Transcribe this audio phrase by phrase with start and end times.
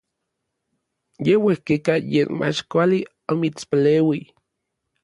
[1.25, 2.99] Ya uejkika yen mach kuali
[3.31, 4.21] omitspaleuij.